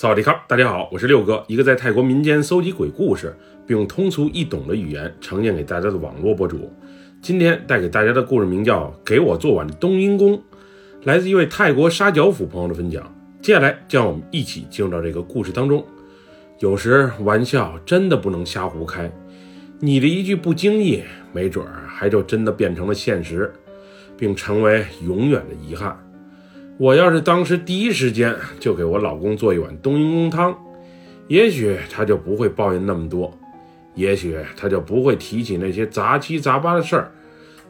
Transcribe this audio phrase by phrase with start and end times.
[0.00, 6.72] 萨瓦迪卡，大家好，我是六哥，一个在泰国民间搜集鬼故事，并用通俗易懂的语言呈现给大家的网络博主。
[7.20, 10.38] 今天带给大家的故事名叫《给我做碗冬阴功》，
[11.02, 13.14] 来自一位泰国沙角府朋友的分享。
[13.42, 15.84] 接下来，让我们一起进入到这个故事当中。
[16.60, 19.12] 有时玩笑真的不能瞎胡开，
[19.80, 23.52] 你的一句不经意，没准儿还就真的变成了现实，
[24.16, 25.94] 并成为永远的遗憾。
[26.80, 30.56] 我要是当时第一时间就给我老公做一碗冬阴功汤，
[31.28, 33.30] 也许他就不会抱怨那么多，
[33.94, 37.12] 也许他就不会提起那些杂七杂八的事儿，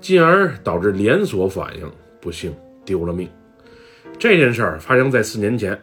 [0.01, 2.55] 进而导致连锁反应，不幸
[2.85, 3.29] 丢了命。
[4.17, 5.77] 这件事儿发生在四年前，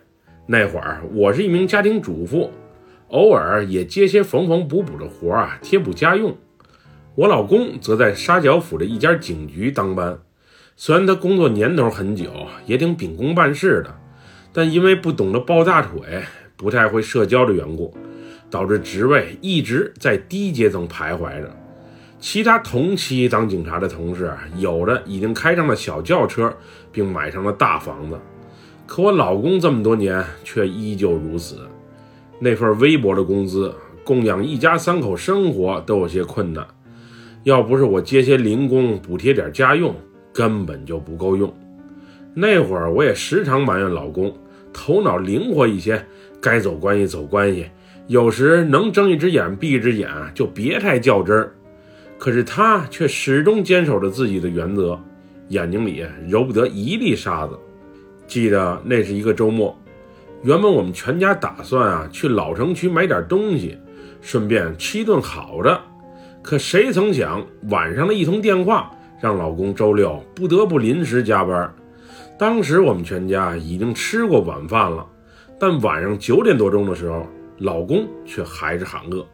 [0.45, 2.49] 那会儿我是一名家庭主妇，
[3.09, 6.33] 偶尔也接些缝缝补补的活儿啊，贴补家用。
[7.13, 10.17] 我老公则在沙角府的一家警局当班。
[10.79, 12.31] 虽然他工作年头很久，
[12.67, 13.95] 也挺秉公办事的，
[14.53, 16.21] 但因为不懂得抱大腿，
[16.55, 17.91] 不太会社交的缘故，
[18.47, 21.51] 导致职位一直在低阶层徘徊着。
[22.19, 26.55] 其他同期当警察的同事，有的已经开上了小轿车，
[26.91, 28.19] 并买上了大房子，
[28.85, 31.57] 可我老公这么多年却依旧如此。
[32.39, 36.63] 那份微薄的工资，供养一家三口生活都有些困难。
[37.43, 39.95] 要不是我接些零工补贴点家用，
[40.37, 41.51] 根本就不够用。
[42.35, 44.31] 那会儿我也时常埋怨老公，
[44.71, 46.05] 头脑灵活一些，
[46.39, 47.65] 该走关系走关系，
[48.05, 51.51] 有时能睁一只眼闭一只眼，就别太较真儿。
[52.19, 54.99] 可是他却始终坚守着自己的原则，
[55.47, 57.57] 眼睛里揉不得一粒沙子。
[58.27, 59.75] 记得那是一个周末，
[60.43, 63.75] 原本我们全家打算啊去老城区买点东西，
[64.21, 65.81] 顺便吃一顿好的。
[66.43, 68.91] 可谁曾想，晚上的一通电话。
[69.19, 71.73] 让老公周六不得不临时加班。
[72.37, 75.05] 当时我们全家已经吃过晚饭了，
[75.59, 77.25] 但晚上九点多钟的时候，
[77.57, 79.25] 老公却还是喊饿。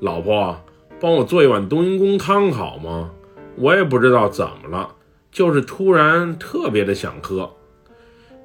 [0.00, 0.54] 老婆，
[1.00, 3.10] 帮我做一碗冬阴功汤好吗？
[3.56, 4.96] 我也不知道怎么了，
[5.30, 7.50] 就是突然特别的想喝。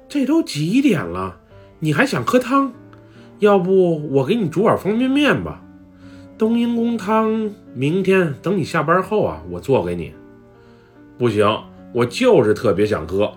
[0.08, 1.40] 这都几点了，
[1.80, 2.72] 你还想喝汤？
[3.40, 5.62] 要不我给你煮碗方便面吧。
[6.38, 10.14] 冬阴功汤，明天等你下班后啊，我做给你。
[11.20, 11.46] 不行，
[11.92, 13.30] 我就是特别想喝，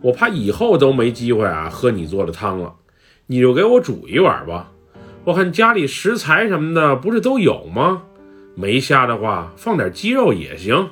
[0.00, 2.74] 我怕以后都没机会啊喝你做的汤了。
[3.28, 4.72] 你就给我煮一碗吧，
[5.22, 8.02] 我看家里食材什么的不是都有吗？
[8.56, 10.88] 没虾的话，放点鸡肉也行。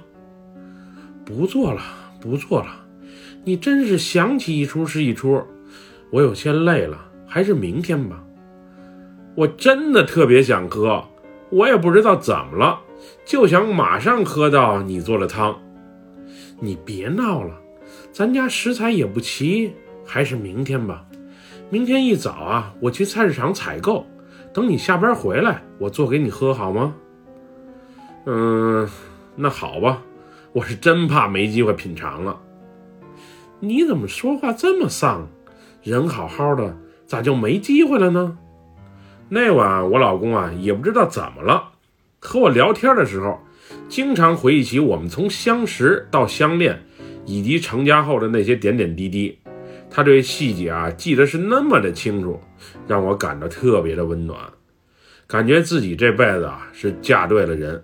[1.25, 1.83] 不做了，
[2.21, 2.69] 不做了，
[3.43, 5.43] 你真是想起一出是一出。
[6.13, 6.97] 我有些累了，
[7.27, 8.23] 还是明天吧。
[9.35, 11.03] 我真的特别想喝，
[11.51, 12.79] 我也不知道怎么了，
[13.25, 15.59] 就想马上喝到你做的汤。
[16.59, 17.55] 你别闹了，
[18.13, 19.75] 咱家食材也不齐，
[20.05, 21.05] 还是明天吧。
[21.69, 24.07] 明天一早啊，我去菜市场采购，
[24.55, 26.95] 等你下班回来，我做给你喝好吗？
[28.25, 28.89] 嗯，
[29.35, 30.03] 那好吧，
[30.53, 32.41] 我是真怕没机会品尝了。
[33.61, 35.29] 你怎么说话这么丧？
[35.83, 38.39] 人好好的，咋就没机会了呢？
[39.29, 41.71] 那晚我老公啊，也不知道怎么了，
[42.21, 43.39] 和我聊天的时候。
[43.89, 46.83] 经常回忆起我们从相识到相恋，
[47.25, 49.39] 以及成家后的那些点点滴滴，
[49.89, 52.41] 他对细节啊记得是那么的清楚，
[52.89, 54.39] 让我感到特别的温暖，
[55.27, 57.83] 感觉自己这辈子啊是嫁对了人。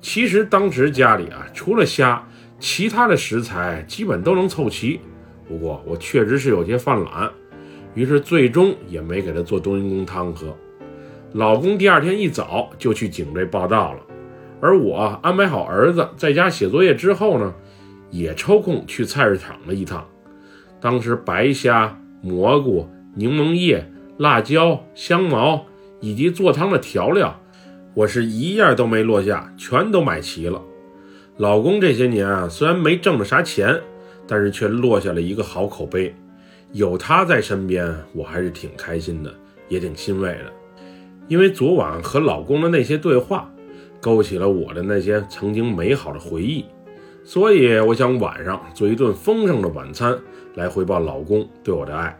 [0.00, 2.28] 其实当时家里啊除了虾，
[2.60, 5.00] 其他的食材基本都能凑齐，
[5.48, 7.30] 不过我确实是有些犯懒，
[7.94, 10.56] 于是最终也没给他做冬阴功汤喝。
[11.32, 14.00] 老公第二天一早就去警队报道了。
[14.60, 17.54] 而我安排好儿子在家写作业之后呢，
[18.10, 20.06] 也抽空去菜市场了一趟。
[20.80, 25.64] 当时白虾、蘑菇、柠檬叶、辣椒、香茅
[26.00, 27.40] 以及做汤的调料，
[27.94, 30.60] 我是一样都没落下，全都买齐了。
[31.36, 33.80] 老公这些年啊，虽然没挣着啥钱，
[34.26, 36.14] 但是却落下了一个好口碑。
[36.72, 39.32] 有他在身边，我还是挺开心的，
[39.68, 40.52] 也挺欣慰的。
[41.28, 43.48] 因为昨晚和老公的那些对话。
[44.00, 46.64] 勾起了我的那些曾经美好的回忆，
[47.24, 50.18] 所以我想晚上做一顿丰盛的晚餐
[50.54, 52.18] 来回报老公对我的爱。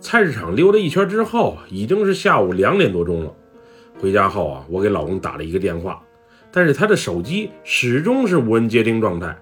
[0.00, 3.34] 菜市场溜达一圈之后，已经是下午两点多钟了。
[4.00, 6.02] 回家后啊，我给老公打了一个电话，
[6.50, 9.36] 但是他的手机始终是无人接听状态。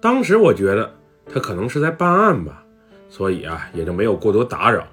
[0.00, 0.94] 当时我觉得
[1.26, 2.64] 他可能是在办案吧，
[3.10, 4.86] 所以啊也就没有过多打扰。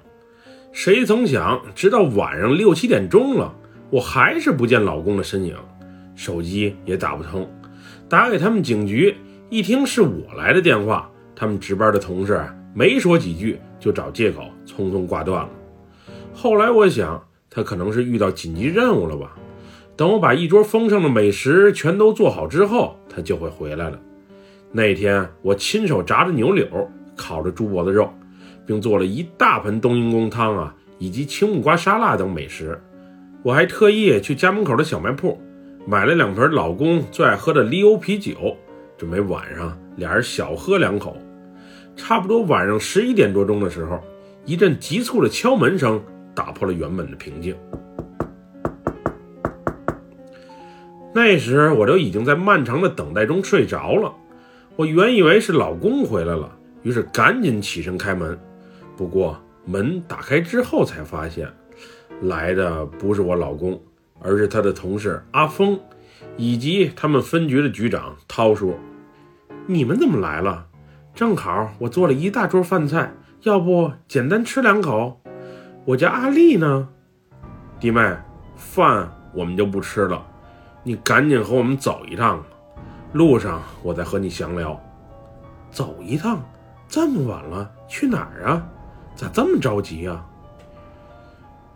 [0.72, 3.54] 谁曾想，直到晚上六七点钟了，
[3.88, 5.56] 我还是不见老公的身影。
[6.20, 7.50] 手机也打不通，
[8.06, 9.16] 打给他们警局，
[9.48, 12.38] 一听是我来的电话，他们值班的同事
[12.74, 15.48] 没说几句，就找借口匆匆挂断了。
[16.34, 19.34] 后来我想，他可能是遇到紧急任务了吧。
[19.96, 23.98] 等我把一桌丰盛的美食全都做好之后，他就会回来了。
[24.72, 26.68] 那天我亲手炸的牛柳，
[27.16, 28.12] 烤着猪脖子肉，
[28.66, 32.78] 并做了一大盆冬阴功汤啊，以及青木瓜沙拉等美食。
[33.42, 35.40] 我还特意去家门口的小卖铺
[35.86, 38.56] 买了两瓶老公最爱喝的利欧啤酒，
[38.96, 41.16] 准备晚上俩人小喝两口。
[41.96, 43.98] 差不多晚上十一点多钟的时候，
[44.44, 46.00] 一阵急促的敲门声
[46.34, 47.56] 打破了原本的平静。
[51.12, 54.14] 那时我都已经在漫长的等待中睡着了。
[54.76, 58.38] 我原以为是老公回来了，于是赶紧起身开门。
[58.96, 61.48] 不过门打开之后，才发现
[62.22, 63.78] 来的不是我老公，
[64.22, 65.78] 而是他的同事阿峰，
[66.36, 68.78] 以及他们分局的局长涛叔。
[69.66, 70.66] 你们怎么来了？
[71.14, 73.12] 正好我做了一大桌饭菜，
[73.42, 75.20] 要不简单吃两口？
[75.84, 76.88] 我家阿丽呢？
[77.78, 78.16] 弟妹，
[78.56, 80.24] 饭我们就不吃了，
[80.82, 82.42] 你赶紧和我们走一趟。
[83.12, 84.80] 路上我再和你详聊。
[85.70, 86.40] 走一趟，
[86.88, 88.66] 这么晚了，去哪儿啊？
[89.14, 90.24] 咋这么着急呀？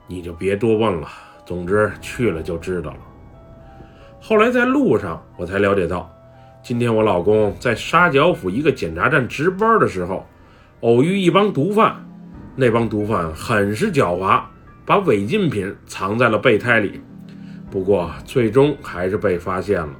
[0.06, 1.08] 你就别多问了，
[1.44, 2.98] 总之去了就知道了。
[4.20, 6.10] 后来在路上，我才了解到，
[6.62, 10.26] 今天我老公在沙角府一个检查站值班的时候，
[10.80, 11.94] 偶遇一帮毒贩。
[12.56, 14.40] 那帮毒贩很是狡猾，
[14.86, 17.00] 把违禁品藏在了备胎里，
[17.70, 19.90] 不过最终还是被发现了。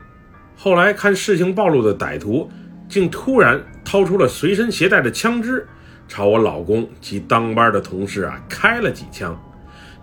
[0.57, 2.49] 后来看事情暴露的歹徒，
[2.89, 5.67] 竟突然掏出了随身携带的枪支，
[6.07, 9.37] 朝我老公及当班的同事啊开了几枪。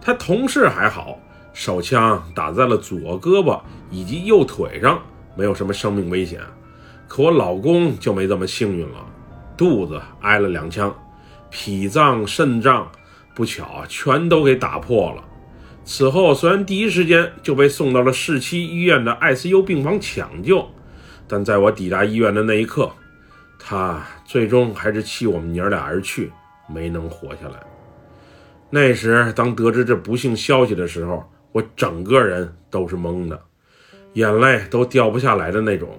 [0.01, 1.17] 他同事还好，
[1.53, 3.59] 手枪打在了左胳膊
[3.89, 5.01] 以及右腿上，
[5.35, 6.39] 没有什么生命危险。
[7.07, 9.05] 可我老公就没这么幸运了，
[9.57, 10.95] 肚子挨了两枪，
[11.49, 12.89] 脾脏、肾脏
[13.35, 15.23] 不巧全都给打破了。
[15.83, 20.65] 此后，虽然第一时间就被送到了市区医院的 ICU 病房抢救，
[21.27, 22.89] 但在我抵达医院的那一刻，
[23.59, 26.31] 他最终还是弃我们娘俩而去，
[26.69, 27.59] 没能活下来。
[28.69, 33.41] 那时，当得知这不幸消息的时候，我整个人都是懵的，
[34.13, 35.89] 眼泪都掉不下来的那种。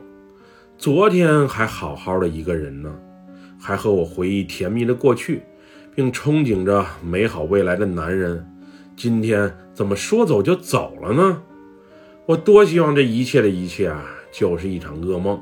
[0.78, 2.92] 昨天还好好的一个人呢，
[3.60, 5.42] 还和我回忆甜蜜的过去，
[5.94, 8.48] 并憧憬着美好未来的男人。
[8.96, 11.42] 今天怎么说走就走了呢？
[12.26, 15.40] 我多希望这一切的一切啊，就是一场噩梦。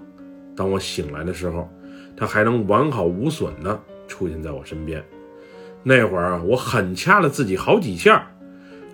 [0.56, 1.68] 当我醒来的时候，
[2.16, 5.04] 他还能完好无损的出现在我身边。
[5.82, 8.30] 那会儿我狠掐了自己好几下，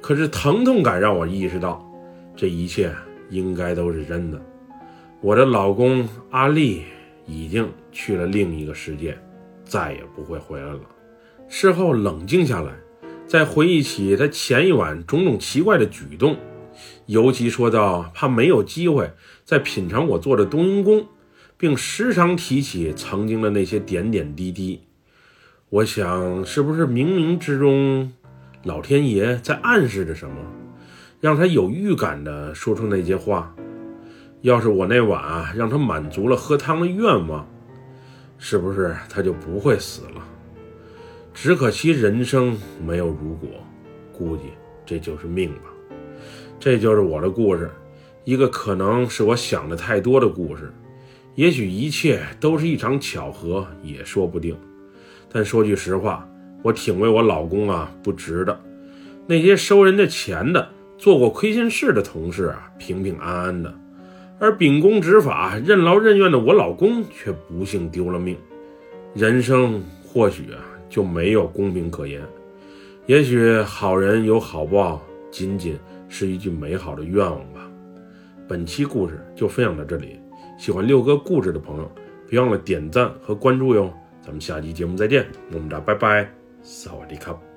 [0.07, 1.85] 可是疼痛感让我意识到，
[2.37, 2.95] 这一切
[3.29, 4.41] 应该都是真的。
[5.21, 6.85] 我的老公阿丽
[7.27, 9.19] 已经去了另一个世界，
[9.65, 10.81] 再也不会回来了。
[11.49, 12.73] 事后冷静下来。
[13.27, 16.37] 在回忆起他前一晚种种奇怪的举动，
[17.07, 19.11] 尤其说到怕没有机会
[19.45, 21.09] 再品尝我做的冬阴功，
[21.59, 24.83] 并时常提起曾经的那些点点滴滴，
[25.69, 28.13] 我想是不是冥冥之中，
[28.67, 30.35] 老天爷在暗示着什么，
[31.21, 33.55] 让他有预感的说出那些话？
[34.43, 37.49] 要是我那晚啊让他满足了喝汤的愿望，
[38.39, 40.27] 是不是他就不会死了？
[41.33, 43.49] 只可惜人生没有如果，
[44.13, 44.43] 估计
[44.85, 45.71] 这就是命吧。
[46.59, 47.71] 这就是我的故事，
[48.25, 50.75] 一个可能是我想的太多的故事。
[51.37, 54.59] 也许一切都是一场巧合，也说不定。
[55.31, 56.29] 但说句实话，
[56.63, 58.61] 我挺为我老公啊不值的。
[59.27, 63.71] 那些收人家钱的、做过亏心事的同事啊，平平安安的；
[64.39, 68.37] 而秉公执法、任劳任怨的我老公却不幸丢了命。
[69.15, 70.59] 人生或许啊。
[70.89, 72.23] 就没有公平可言。
[73.07, 75.77] 也许好人有好报，仅仅
[76.09, 77.69] 是一句美好的愿望吧。
[78.47, 80.21] 本期故事就分享到这里，
[80.57, 81.91] 喜欢六哥故事的朋友，
[82.29, 83.93] 别忘了点赞和关注哟。
[84.23, 86.33] 咱们下期节目再见，我们俩拜拜，
[86.67, 87.56] 萨瓦迪卡。